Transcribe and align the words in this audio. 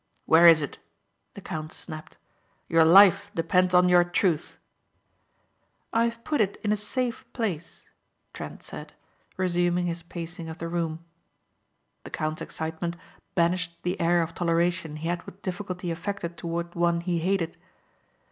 "Where 0.25 0.47
is 0.47 0.63
it?" 0.63 0.79
the 1.35 1.41
count 1.41 1.71
snapped. 1.71 2.17
"Your 2.67 2.83
life 2.83 3.29
depends 3.35 3.75
on 3.75 3.87
your 3.87 4.03
truth." 4.03 4.57
"I 5.93 6.05
have 6.05 6.23
put 6.23 6.41
it 6.41 6.59
in 6.63 6.71
a 6.71 6.75
safe 6.75 7.23
place," 7.33 7.85
Trent 8.33 8.63
said, 8.63 8.93
resuming 9.37 9.85
his 9.85 10.01
pacing 10.01 10.49
of 10.49 10.57
the 10.57 10.67
room. 10.69 11.05
The 12.03 12.09
count's 12.09 12.41
excitement 12.41 12.95
banished 13.35 13.73
the 13.83 14.01
air 14.01 14.23
of 14.23 14.33
toleration 14.33 14.95
he 14.95 15.07
had 15.07 15.21
with 15.27 15.43
difficulty 15.43 15.91
affected 15.91 16.35
toward 16.35 16.73
one 16.73 17.01
he 17.01 17.19
hated. 17.19 17.55